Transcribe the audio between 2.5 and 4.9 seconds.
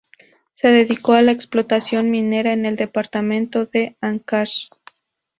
en el departamento de Áncash.